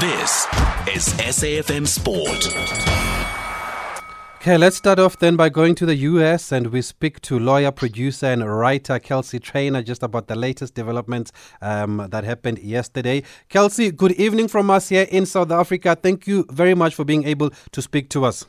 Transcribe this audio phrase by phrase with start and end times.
[0.00, 0.46] This
[0.88, 2.46] is SAFM Sport.
[4.36, 7.70] Okay, let's start off then by going to the US and we speak to lawyer,
[7.70, 13.22] producer, and writer Kelsey Trainor just about the latest developments um, that happened yesterday.
[13.50, 15.94] Kelsey, good evening from us here in South Africa.
[15.94, 18.46] Thank you very much for being able to speak to us.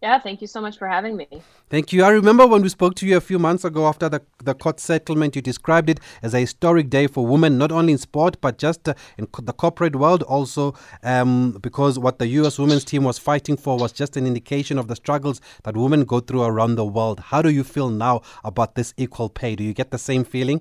[0.00, 1.26] Yeah, thank you so much for having me.
[1.70, 2.04] Thank you.
[2.04, 4.78] I remember when we spoke to you a few months ago after the, the court
[4.78, 8.58] settlement, you described it as a historic day for women, not only in sport, but
[8.58, 12.60] just uh, in co- the corporate world also, um, because what the U.S.
[12.60, 16.20] women's team was fighting for was just an indication of the struggles that women go
[16.20, 17.18] through around the world.
[17.18, 19.56] How do you feel now about this equal pay?
[19.56, 20.60] Do you get the same feeling?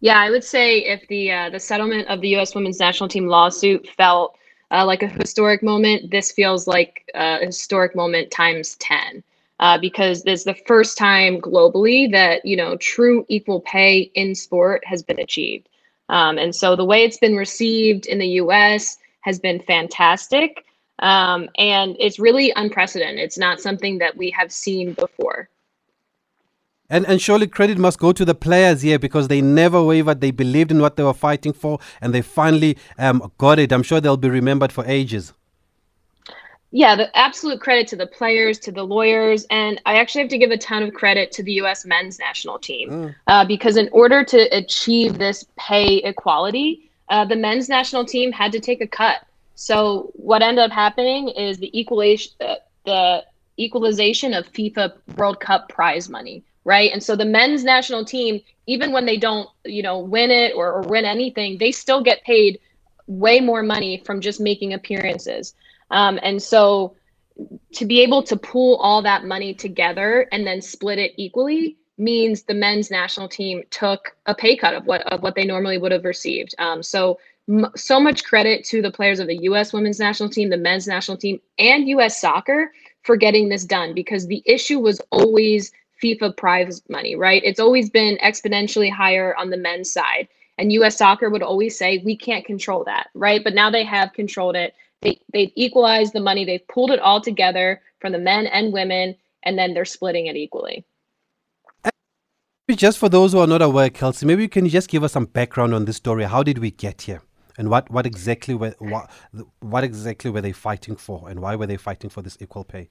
[0.00, 2.54] Yeah, I would say if the uh, the settlement of the U.S.
[2.54, 4.36] women's national team lawsuit felt
[4.70, 9.22] uh, like a historic moment, this feels like a historic moment times 10.
[9.60, 14.84] Uh, because it's the first time globally that you know true equal pay in sport
[14.86, 15.68] has been achieved,
[16.10, 18.98] um, and so the way it's been received in the U.S.
[19.22, 20.64] has been fantastic,
[21.00, 23.18] um, and it's really unprecedented.
[23.18, 25.48] It's not something that we have seen before.
[26.90, 30.22] And and surely credit must go to the players here because they never wavered.
[30.22, 33.72] They believed in what they were fighting for, and they finally um, got it.
[33.72, 35.34] I'm sure they'll be remembered for ages.
[36.70, 40.38] Yeah, the absolute credit to the players, to the lawyers, and I actually have to
[40.38, 41.86] give a ton of credit to the U.S.
[41.86, 43.14] men's national team mm.
[43.26, 48.52] uh, because in order to achieve this pay equality, uh, the men's national team had
[48.52, 49.26] to take a cut.
[49.54, 53.24] So what ended up happening is the equalization, uh, the
[53.58, 56.92] equalization of FIFA World Cup prize money right?
[56.92, 60.70] And so the men's national team, even when they don't, you know, win it or,
[60.70, 62.60] or win anything, they still get paid
[63.06, 65.54] way more money from just making appearances.
[65.90, 66.94] Um, and so
[67.72, 72.42] to be able to pool all that money together and then split it equally means
[72.42, 75.92] the men's national team took a pay cut of what of what they normally would
[75.92, 76.54] have received.
[76.58, 77.18] Um, so
[77.76, 79.72] so much credit to the players of the U.S.
[79.72, 82.20] women's national team, the men's national team, and U.S.
[82.20, 82.72] soccer
[83.04, 87.42] for getting this done because the issue was always FIFA prize money, right?
[87.44, 90.28] It's always been exponentially higher on the men's side.
[90.58, 93.42] And US soccer would always say, we can't control that, right?
[93.42, 94.74] But now they have controlled it.
[95.00, 99.16] They, they've equalized the money, they've pulled it all together from the men and women,
[99.44, 100.84] and then they're splitting it equally.
[102.70, 105.24] Just for those who are not aware, Kelsey, maybe you can just give us some
[105.24, 106.24] background on this story?
[106.24, 107.22] How did we get here?
[107.56, 109.10] And what, what exactly were what,
[109.60, 112.90] what exactly were they fighting for, and why were they fighting for this equal pay?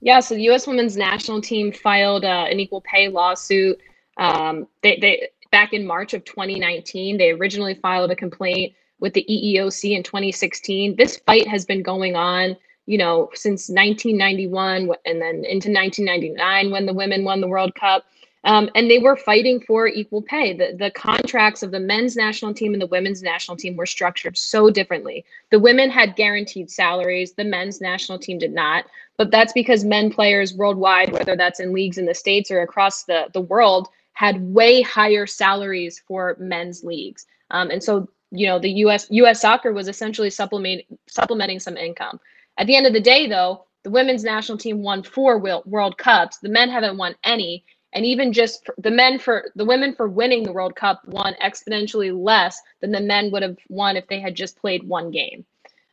[0.00, 0.66] Yeah, so the U.S.
[0.66, 3.78] women's national team filed uh, an equal pay lawsuit.
[4.18, 7.16] Um, they, they back in March of 2019.
[7.16, 10.96] They originally filed a complaint with the EEOC in 2016.
[10.96, 12.56] This fight has been going on,
[12.86, 18.04] you know, since 1991 and then into 1999 when the women won the World Cup.
[18.46, 20.52] Um, and they were fighting for equal pay.
[20.52, 24.38] The, the contracts of the men's national team and the women's national team were structured
[24.38, 25.24] so differently.
[25.50, 28.84] The women had guaranteed salaries, the men's national team did not.
[29.18, 33.02] But that's because men players worldwide, whether that's in leagues in the States or across
[33.02, 37.26] the, the world, had way higher salaries for men's leagues.
[37.50, 42.20] Um, and so, you know, the US US soccer was essentially supplement, supplementing some income.
[42.58, 46.38] At the end of the day, though, the women's national team won four World Cups.
[46.38, 50.42] The men haven't won any and even just the men for the women for winning
[50.42, 54.34] the World Cup won exponentially less than the men would have won if they had
[54.34, 55.44] just played one game.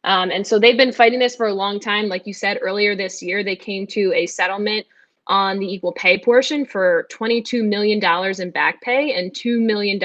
[0.04, 2.10] Um, and so they've been fighting this for a long time.
[2.10, 4.86] Like you said earlier this year, they came to a settlement
[5.28, 8.04] on the equal pay portion for $22 million
[8.42, 9.98] in back pay and $2 million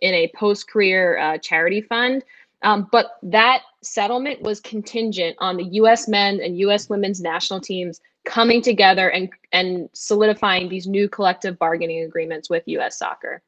[0.00, 2.24] in a post career uh, charity fund.
[2.62, 6.08] Um, but that settlement was contingent on the U.S.
[6.08, 6.88] men and U.S.
[6.88, 12.96] women's national teams coming together and and solidifying these new collective bargaining agreements with U.S.
[12.96, 13.42] soccer.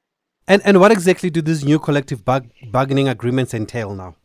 [0.48, 4.16] And and what exactly do these new collective bar- bargaining agreements entail now?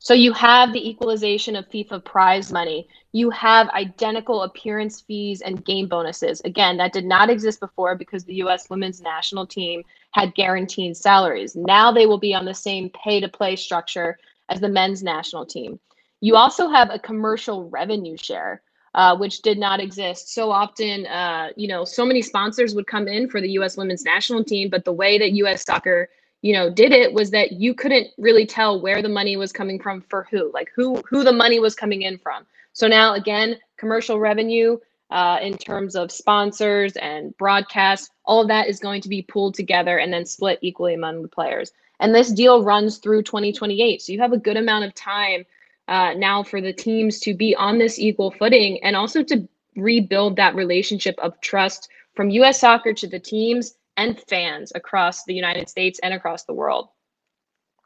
[0.00, 2.88] So you have the equalization of FIFA prize money.
[3.12, 6.42] You have identical appearance fees and game bonuses.
[6.44, 8.68] Again, that did not exist before because the U.S.
[8.68, 11.56] women's national team had guaranteed salaries.
[11.56, 14.18] Now they will be on the same pay to play structure
[14.50, 15.78] as the men's national team.
[16.20, 18.60] You also have a commercial revenue share.
[18.94, 20.32] Uh, which did not exist.
[20.32, 23.76] So often, uh, you know, so many sponsors would come in for the U.S.
[23.76, 25.64] women's national team, but the way that U.S.
[25.64, 26.08] soccer,
[26.42, 29.80] you know, did it was that you couldn't really tell where the money was coming
[29.80, 32.46] from for who, like who who the money was coming in from.
[32.72, 34.78] So now, again, commercial revenue
[35.10, 39.54] uh, in terms of sponsors and broadcast, all of that is going to be pulled
[39.54, 41.72] together and then split equally among the players.
[41.98, 45.44] And this deal runs through 2028, so you have a good amount of time
[45.88, 50.36] uh, now for the teams to be on this equal footing and also to rebuild
[50.36, 55.68] that relationship of trust from US soccer to the teams and fans across the United
[55.68, 56.88] States and across the world.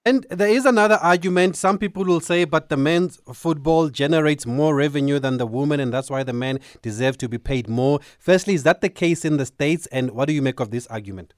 [0.05, 1.57] And there is another argument.
[1.57, 5.93] Some people will say, but the men's football generates more revenue than the women, and
[5.93, 8.01] that's why the men deserve to be paid more.
[8.19, 9.87] Firstly, is that the case in the States?
[9.89, 11.35] And what do you make of this argument?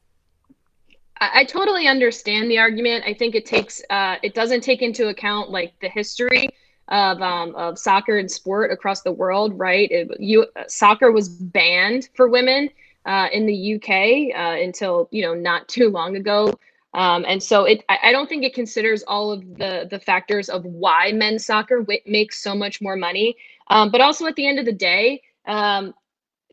[1.20, 3.04] I, I totally understand the argument.
[3.06, 6.48] I think it takes, uh, it doesn't take into account like the history
[6.88, 9.90] of, um, of soccer and sport across the world, right?
[9.90, 12.70] It, you, soccer was banned for women
[13.06, 16.52] uh, in the UK uh, until, you know, not too long ago.
[16.92, 20.64] Um, and so it, I, don't think it considers all of the the factors of
[20.64, 23.36] why men's soccer w- makes so much more money.
[23.68, 25.94] Um, but also at the end of the day, um,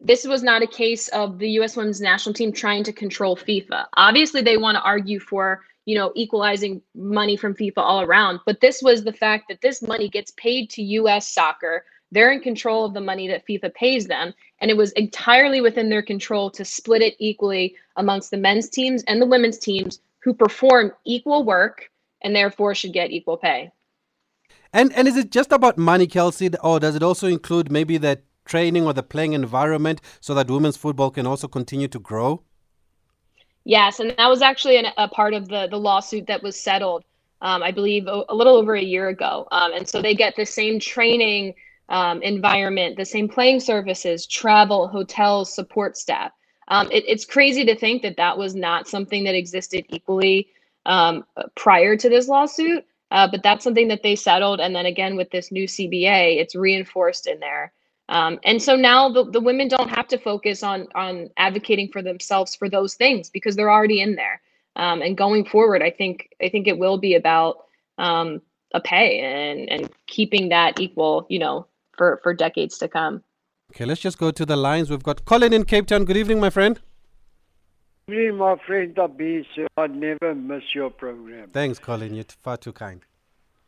[0.02, 1.76] this was not a case of the U.S.
[1.76, 3.86] Women's National Team trying to control FIFA.
[3.96, 8.62] Obviously, they want to argue for you know equalizing money from FIFA all around, but
[8.62, 11.28] this was the fact that this money gets paid to U.S.
[11.28, 11.86] soccer.
[12.12, 15.90] They're in control of the money that FIFA pays them, and it was entirely within
[15.90, 20.34] their control to split it equally amongst the men's teams and the women's teams who
[20.34, 21.90] perform equal work
[22.22, 23.72] and therefore should get equal pay.
[24.74, 28.22] And and is it just about money, Kelsey, or does it also include maybe the
[28.48, 32.44] training or the playing environment so that women's football can also continue to grow?
[33.64, 37.04] Yes, and that was actually an, a part of the the lawsuit that was settled,
[37.42, 39.46] um, I believe, a, a, little over a year ago.
[39.52, 41.54] Um, and so they get the same training
[41.90, 46.32] um, environment, the same playing services, travel, hotels, support staff.
[46.70, 50.48] Um, it, it's crazy to think that that was not something that existed equally
[50.86, 54.60] um, prior to this lawsuit, uh, but that's something that they settled.
[54.60, 57.74] And then again, with this new CBA, it's reinforced in there.
[58.10, 62.02] Um, and so now the, the women don't have to focus on on advocating for
[62.02, 64.42] themselves for those things because they're already in there.
[64.76, 67.66] Um, and going forward, I think I think it will be about
[67.98, 68.42] um,
[68.74, 71.68] a pay and and keeping that equal, you know,
[71.98, 73.24] for for decades to come.
[73.72, 74.90] Okay, let's just go to the lines.
[74.90, 76.06] We've got Colin in Cape Town.
[76.06, 76.80] Good evening, my friend.
[78.08, 79.46] Good evening, my friend Tabi.
[79.76, 81.50] I never miss your program.
[81.52, 82.14] Thanks, Colin.
[82.14, 83.02] You're far too kind.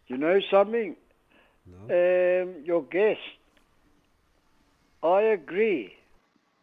[0.08, 0.96] You know something?
[1.66, 1.78] No.
[1.78, 3.20] Um, your guest.
[5.04, 5.94] I agree.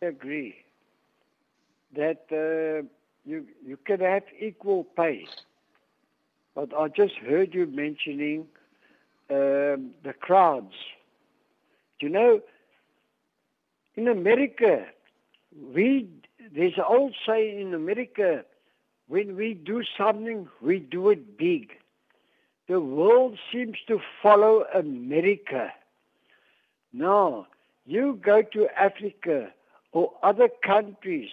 [0.02, 0.56] Agree
[1.94, 2.86] that uh,
[3.24, 5.26] you you can have equal pay.
[6.54, 8.46] But I just heard you mentioning
[9.30, 10.74] um, the crowds.
[12.00, 12.40] You know,
[13.96, 14.86] in America,
[15.74, 16.08] we
[16.54, 18.44] there's an old saying in America,
[19.08, 21.72] when we do something, we do it big.
[22.68, 25.72] The world seems to follow America.
[26.92, 27.46] Now,
[27.86, 29.52] you go to Africa
[29.92, 31.30] or other countries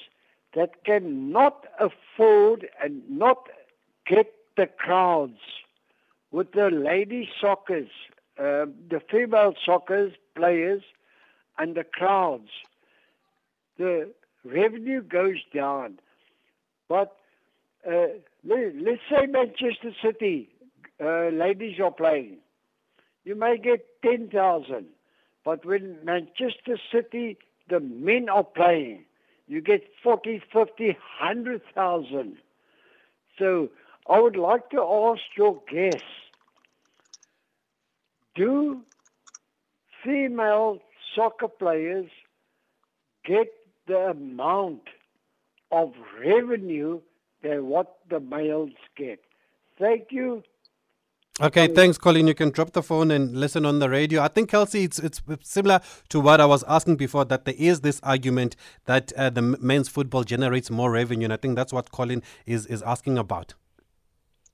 [0.55, 3.49] that cannot afford and not
[4.05, 5.39] get the crowds
[6.31, 7.89] with the lady soccers,
[8.39, 10.83] uh, the female soccer players,
[11.57, 12.49] and the crowds,
[13.77, 14.11] the
[14.43, 15.99] revenue goes down.
[16.87, 17.15] But
[17.87, 18.07] uh,
[18.43, 20.49] let, us say Manchester City,
[21.03, 22.37] uh, ladies are playing.
[23.25, 24.85] You may get 10,000.
[25.45, 27.37] But when Manchester City,
[27.69, 29.05] the men are playing,
[29.47, 32.37] you get 40, 50, 100,000.
[33.37, 33.69] So
[34.09, 36.01] I would like to ask your guests,
[38.35, 38.81] do
[40.03, 40.79] female
[41.15, 42.09] soccer players
[43.25, 43.47] get
[43.87, 44.81] the amount
[45.71, 46.99] of revenue
[47.41, 49.19] than what the males get.
[49.79, 50.43] Thank you.
[51.41, 52.27] Okay, thanks, Colin.
[52.27, 54.21] You can drop the phone and listen on the radio.
[54.21, 57.25] I think, Kelsey, it's it's similar to what I was asking before.
[57.25, 61.37] That there is this argument that uh, the men's football generates more revenue, and I
[61.37, 63.55] think that's what Colin is is asking about.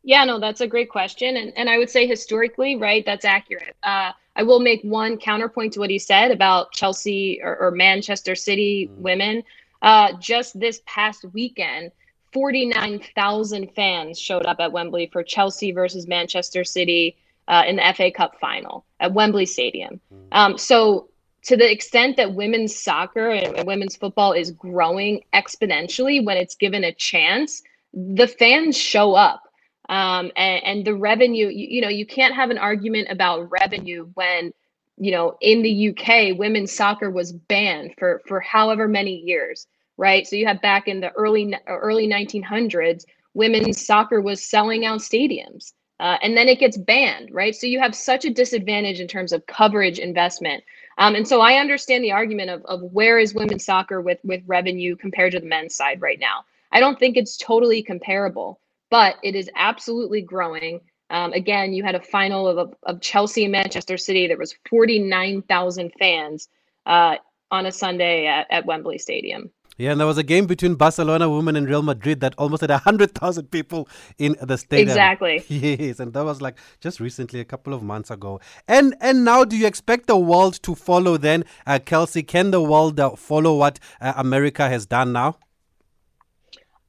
[0.04, 3.76] Yeah, no, that's a great question, and and I would say historically, right, that's accurate.
[3.84, 8.36] Uh, I will make one counterpoint to what he said about Chelsea or, or Manchester
[8.36, 9.02] City mm-hmm.
[9.02, 9.44] women.
[9.82, 11.92] Uh, just this past weekend,
[12.34, 17.18] 49,000 fans showed up at Wembley for Chelsea versus Manchester City
[17.48, 20.00] uh, in the FA Cup final at Wembley Stadium.
[20.14, 20.28] Mm-hmm.
[20.32, 21.10] Um, so,
[21.44, 26.84] to the extent that women's soccer and women's football is growing exponentially when it's given
[26.84, 29.44] a chance, the fans show up
[29.90, 34.08] um, and, and the revenue you, you know you can't have an argument about revenue
[34.14, 34.54] when
[34.98, 39.68] you know in the uk women's soccer was banned for for however many years
[40.00, 43.04] right so you have back in the early early 1900s
[43.34, 47.80] women's soccer was selling out stadiums uh, and then it gets banned right so you
[47.80, 50.64] have such a disadvantage in terms of coverage investment
[50.98, 54.42] um, and so i understand the argument of, of where is women's soccer with with
[54.48, 59.16] revenue compared to the men's side right now i don't think it's totally comparable but
[59.24, 60.82] it is absolutely growing.
[61.10, 64.28] Um, again, you had a final of, of Chelsea and Manchester City.
[64.28, 66.50] There was 49,000 fans
[66.86, 67.16] uh,
[67.52, 69.50] on a Sunday at, at Wembley Stadium.
[69.80, 72.70] Yeah, and there was a game between Barcelona women and Real Madrid that almost had
[72.70, 74.90] 100,000 people in the stadium.
[74.90, 75.46] Exactly.
[75.50, 78.42] Yes, and that was like just recently, a couple of months ago.
[78.68, 81.46] And and now do you expect the world to follow then?
[81.66, 85.38] Uh, Kelsey, can the world uh, follow what uh, America has done now?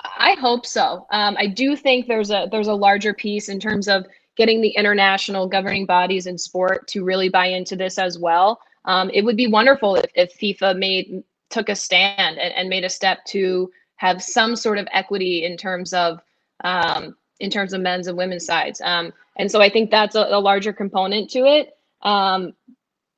[0.01, 1.07] I hope so.
[1.13, 4.05] Um, I do think there's a there's a larger piece in terms of
[4.37, 8.61] getting the international governing bodies in sport to really buy into this as well.
[8.85, 12.85] Um, it would be wonderful if, if FIFA made took a stand and, and, made
[12.85, 16.21] a step to have some sort of equity in terms of
[16.65, 18.81] um, in terms of men's and women's sides.
[18.83, 21.77] Um, and so I think that's a, a larger component to it.
[22.03, 22.53] Um,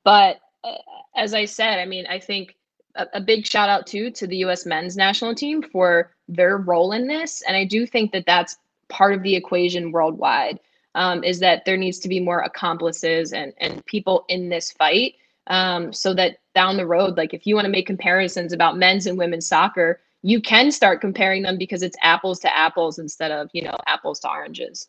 [0.05, 0.75] but uh,
[1.15, 2.57] as I said, I mean, I think
[2.95, 4.67] a, a big shout out too to the U.S.
[4.67, 8.57] men's national team for their role in this, and I do think that that's
[8.89, 10.59] part of the equation worldwide.
[10.95, 15.15] Um, is that there needs to be more accomplices and and people in this fight
[15.47, 19.07] um, so that down the road, like if you want to make comparisons about men's
[19.07, 23.51] and women's soccer, you can start comparing them because it's apples to apples instead of
[23.53, 24.89] you know apples to oranges.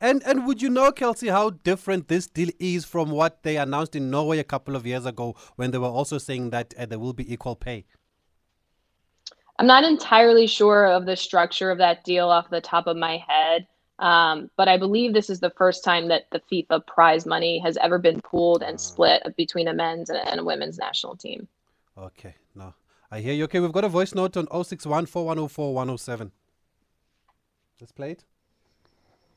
[0.00, 3.94] And and would you know, Kelsey, how different this deal is from what they announced
[3.94, 6.98] in Norway a couple of years ago when they were also saying that uh, there
[6.98, 7.84] will be equal pay?
[9.58, 13.18] I'm not entirely sure of the structure of that deal off the top of my
[13.28, 13.68] head.
[14.02, 17.76] Um, but I believe this is the first time that the FIFA prize money has
[17.76, 18.78] ever been pooled and ah.
[18.78, 21.46] split between a men's and a women's national team.
[21.96, 22.74] Okay, no,
[23.12, 23.44] I hear you.
[23.44, 26.30] Okay, we've got a voice note on 061 4104
[27.80, 28.24] Let's play it.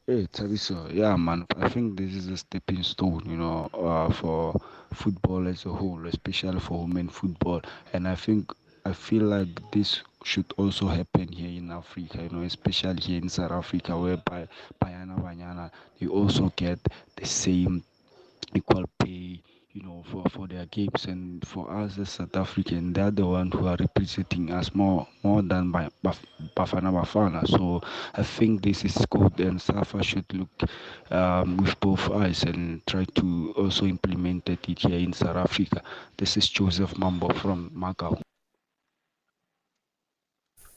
[0.07, 0.91] Hey, Tabiso.
[0.91, 1.45] Yeah, man.
[1.57, 4.59] I think this is a stepping stone, you know, uh, for
[4.93, 7.61] football as a whole, especially for women football.
[7.93, 8.51] And I think
[8.85, 13.29] I feel like this should also happen here in Africa, you know, especially here in
[13.29, 14.47] South Africa, where by
[14.81, 16.79] Banyana Banyana they also get
[17.15, 17.83] the same
[18.53, 19.41] equal pay,
[19.73, 21.05] you know, for, for their games.
[21.05, 25.41] And for us as South African, they're the ones who are representing us more more
[25.41, 27.45] than by Bafana Bafana.
[27.47, 27.81] So
[28.13, 30.69] I think this is good, and SAFA should look
[31.11, 35.81] um, with both eyes and try to also implement it here in South Africa.
[36.17, 38.21] This is Joseph Mambo from Macau.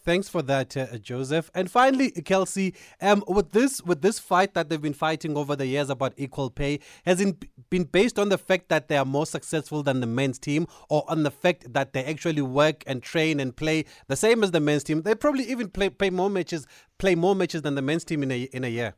[0.08, 1.50] Thanks for that, uh, Joseph.
[1.54, 5.66] And finally, Kelsey, um, with this with this fight that they've been fighting over the
[5.66, 9.26] years about equal pay, has it been based on the fact that they are more
[9.26, 13.38] successful than the men's team, or on the fact that they actually work and train
[13.38, 15.02] and play the same as the men's team?
[15.02, 18.30] They probably even play play more matches, play more matches than the men's team in
[18.30, 18.94] a in a year.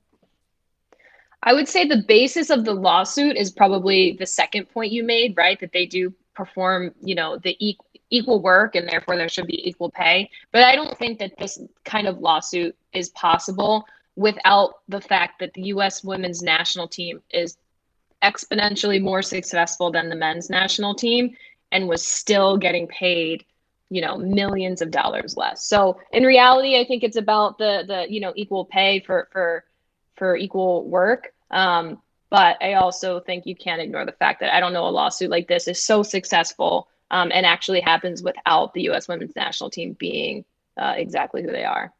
[1.42, 5.36] I would say the basis of the lawsuit is probably the second point you made,
[5.36, 5.58] right?
[5.58, 9.68] That they do perform, you know, the equal equal work and therefore there should be
[9.68, 10.30] equal pay.
[10.52, 13.86] But I don't think that this kind of lawsuit is possible
[14.16, 17.56] without the fact that the US women's national team is
[18.22, 21.34] exponentially more successful than the men's national team
[21.72, 23.44] and was still getting paid
[23.88, 28.06] you know millions of dollars less so in reality i think it's about the the
[28.12, 29.64] you know equal pay for for
[30.16, 34.60] for equal work um, but i also think you can't ignore the fact that i
[34.60, 38.82] don't know a lawsuit like this is so successful um, and actually happens without the
[38.82, 39.08] U.S.
[39.08, 40.44] women's national team being
[40.76, 41.92] uh, exactly who they are.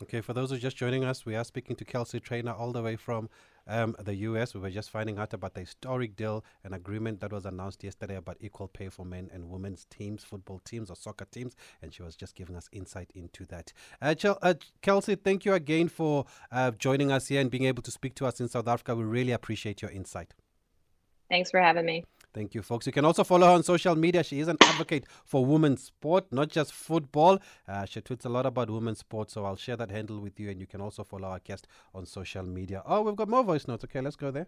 [0.00, 2.70] Okay, for those who are just joining us, we are speaking to Kelsey Trainor all
[2.70, 3.28] the way from
[3.66, 4.54] um, the US.
[4.54, 8.14] We were just finding out about the historic deal an agreement that was announced yesterday
[8.14, 12.04] about equal pay for men and women's teams, football teams or soccer teams, and she
[12.04, 13.72] was just giving us insight into that.
[14.00, 17.82] Uh, Chel- uh, Kelsey, thank you again for uh, joining us here and being able
[17.82, 18.94] to speak to us in South Africa.
[18.94, 20.32] We really appreciate your insight.
[21.28, 22.04] Thanks for having me.
[22.34, 22.86] Thank you, folks.
[22.86, 24.22] You can also follow her on social media.
[24.22, 27.40] She is an advocate for women's sport, not just football.
[27.66, 30.50] Uh, she tweets a lot about women's sport, so I'll share that handle with you.
[30.50, 32.82] And you can also follow our guest on social media.
[32.84, 33.84] Oh, we've got more voice notes.
[33.84, 34.46] Okay, let's go there.